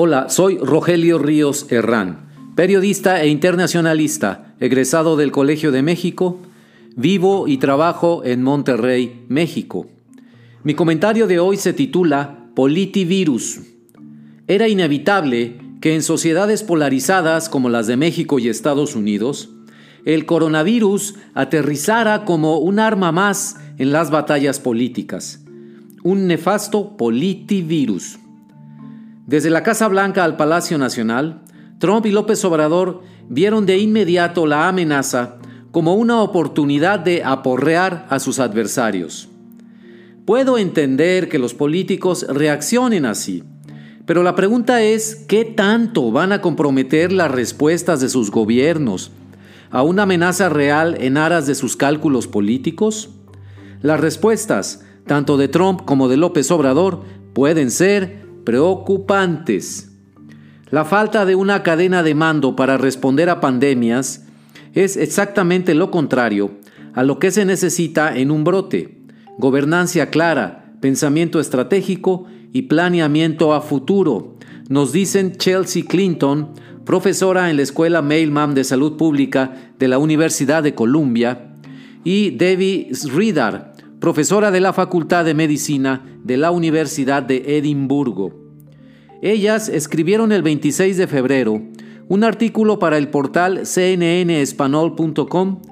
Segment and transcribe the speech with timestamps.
[0.00, 6.38] Hola, soy Rogelio Ríos Herrán, periodista e internacionalista, egresado del Colegio de México,
[6.96, 9.88] vivo y trabajo en Monterrey, México.
[10.62, 13.60] Mi comentario de hoy se titula Politivirus.
[14.46, 19.50] Era inevitable que en sociedades polarizadas como las de México y Estados Unidos,
[20.04, 25.40] el coronavirus aterrizara como un arma más en las batallas políticas,
[26.02, 28.18] un nefasto politivirus.
[29.26, 31.42] Desde la Casa Blanca al Palacio Nacional,
[31.78, 35.36] Trump y López Obrador vieron de inmediato la amenaza
[35.70, 39.28] como una oportunidad de aporrear a sus adversarios.
[40.24, 43.44] Puedo entender que los políticos reaccionen así,
[44.06, 49.12] pero la pregunta es, ¿qué tanto van a comprometer las respuestas de sus gobiernos
[49.70, 53.10] a una amenaza real en aras de sus cálculos políticos?
[53.82, 59.92] Las respuestas, tanto de Trump como de López Obrador, pueden ser preocupantes.
[60.70, 64.26] La falta de una cadena de mando para responder a pandemias
[64.74, 66.58] es exactamente lo contrario
[66.94, 68.98] a lo que se necesita en un brote.
[69.38, 74.36] Gobernancia clara, pensamiento estratégico y planeamiento a futuro,
[74.68, 76.54] nos dicen Chelsea Clinton,
[76.84, 81.47] profesora en la Escuela Mailman de Salud Pública de la Universidad de Columbia,
[82.04, 88.34] y Debbie Sridhar, profesora de la Facultad de Medicina de la Universidad de Edimburgo.
[89.22, 91.62] Ellas escribieron el 26 de febrero
[92.08, 95.62] un artículo para el portal cnnespanol.com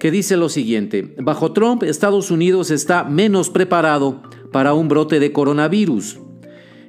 [0.00, 5.32] que dice lo siguiente, bajo Trump Estados Unidos está menos preparado para un brote de
[5.32, 6.18] coronavirus,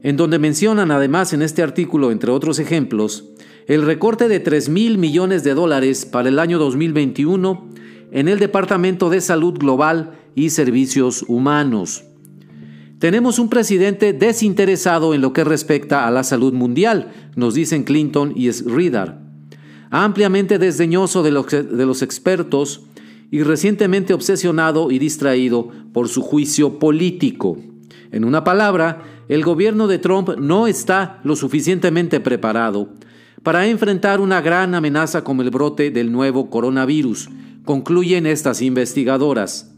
[0.04, 3.30] en donde mencionan además en este artículo, entre otros ejemplos,
[3.68, 7.70] el recorte de 3 mil millones de dólares para el año 2021
[8.16, 12.06] en el Departamento de Salud Global y Servicios Humanos.
[12.98, 18.32] Tenemos un presidente desinteresado en lo que respecta a la salud mundial, nos dicen Clinton
[18.34, 19.20] y Sridhar,
[19.90, 22.84] ampliamente desdeñoso de los, de los expertos
[23.32, 27.58] y recientemente obsesionado y distraído por su juicio político.
[28.14, 32.92] En una palabra, el gobierno de Trump no está lo suficientemente preparado
[33.44, 37.30] para enfrentar una gran amenaza como el brote del nuevo coronavirus,
[37.66, 39.76] concluyen estas investigadoras.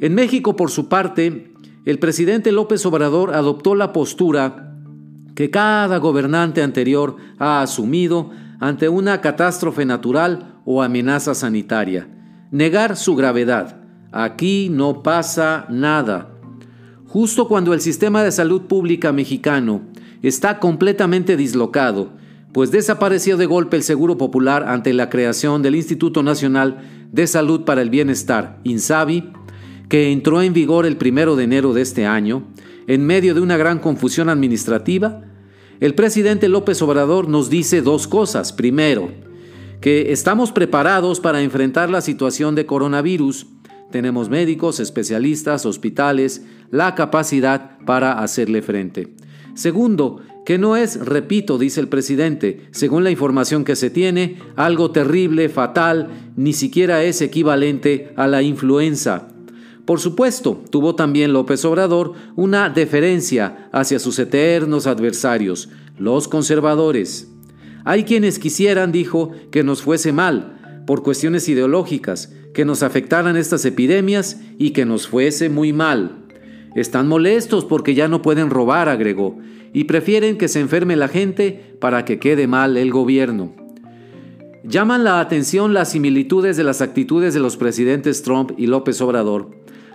[0.00, 1.52] En México, por su parte,
[1.84, 4.76] el presidente López Obrador adoptó la postura
[5.34, 12.08] que cada gobernante anterior ha asumido ante una catástrofe natural o amenaza sanitaria.
[12.50, 13.80] Negar su gravedad.
[14.12, 16.30] Aquí no pasa nada.
[17.06, 19.82] Justo cuando el sistema de salud pública mexicano
[20.22, 22.12] está completamente dislocado
[22.52, 27.64] pues desapareció de golpe el Seguro Popular ante la creación del Instituto Nacional de Salud
[27.64, 29.32] para el Bienestar, INSABI,
[29.88, 32.44] que entró en vigor el primero de enero de este año,
[32.86, 35.22] en medio de una gran confusión administrativa,
[35.80, 38.52] el presidente López Obrador nos dice dos cosas.
[38.52, 39.10] Primero,
[39.80, 43.46] que estamos preparados para enfrentar la situación de coronavirus.
[43.90, 49.14] Tenemos médicos, especialistas, hospitales, la capacidad para hacerle frente.
[49.54, 54.90] Segundo, que no es, repito, dice el presidente, según la información que se tiene, algo
[54.90, 59.28] terrible, fatal, ni siquiera es equivalente a la influenza.
[59.84, 67.30] Por supuesto, tuvo también López Obrador una deferencia hacia sus eternos adversarios, los conservadores.
[67.84, 73.64] Hay quienes quisieran, dijo, que nos fuese mal, por cuestiones ideológicas, que nos afectaran estas
[73.66, 76.19] epidemias y que nos fuese muy mal.
[76.74, 79.38] Están molestos porque ya no pueden robar, agregó,
[79.72, 83.54] y prefieren que se enferme la gente para que quede mal el gobierno.
[84.62, 89.50] Llaman la atención las similitudes de las actitudes de los presidentes Trump y López Obrador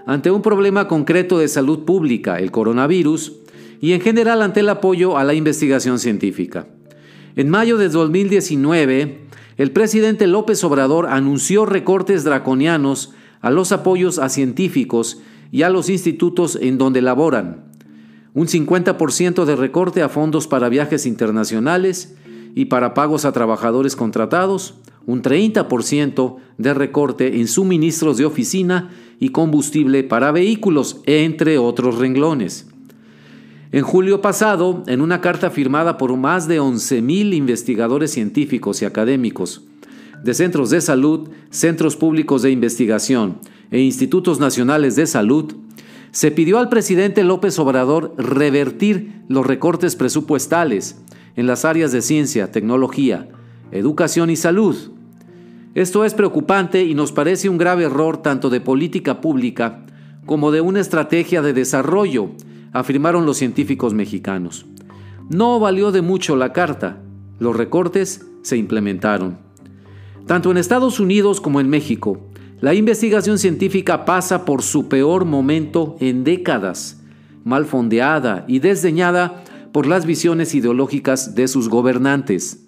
[0.05, 3.33] ante un problema concreto de salud pública, el coronavirus,
[3.81, 6.67] y en general ante el apoyo a la investigación científica.
[7.35, 9.25] En mayo de 2019,
[9.57, 15.21] el presidente López Obrador anunció recortes draconianos a los apoyos a científicos
[15.51, 17.65] y a los institutos en donde laboran,
[18.33, 22.15] un 50% de recorte a fondos para viajes internacionales
[22.53, 24.75] y para pagos a trabajadores contratados,
[25.05, 32.67] un 30% de recorte en suministros de oficina y combustible para vehículos, entre otros renglones.
[33.71, 39.63] En julio pasado, en una carta firmada por más de 11.000 investigadores científicos y académicos
[40.23, 43.39] de centros de salud, centros públicos de investigación
[43.71, 45.55] e institutos nacionales de salud,
[46.11, 51.01] se pidió al presidente López Obrador revertir los recortes presupuestales
[51.35, 53.27] en las áreas de ciencia, tecnología,
[53.71, 54.75] educación y salud.
[55.73, 59.85] Esto es preocupante y nos parece un grave error tanto de política pública
[60.25, 62.29] como de una estrategia de desarrollo,
[62.71, 64.65] afirmaron los científicos mexicanos.
[65.29, 67.01] No valió de mucho la carta,
[67.39, 69.37] los recortes se implementaron.
[70.25, 72.19] Tanto en Estados Unidos como en México,
[72.59, 76.99] la investigación científica pasa por su peor momento en décadas,
[77.43, 82.65] mal fondeada y desdeñada por las visiones ideológicas de sus gobernantes.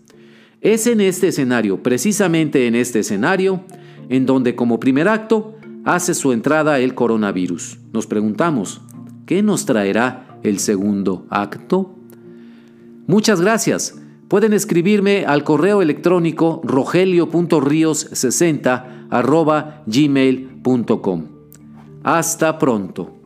[0.61, 3.61] Es en este escenario, precisamente en este escenario,
[4.09, 7.79] en donde como primer acto hace su entrada el coronavirus.
[7.91, 8.81] Nos preguntamos,
[9.25, 11.95] ¿qué nos traerá el segundo acto?
[13.07, 13.95] Muchas gracias.
[14.27, 19.07] Pueden escribirme al correo electrónico rogelio.rios60
[19.85, 21.25] gmail.com.
[22.03, 23.16] Hasta pronto.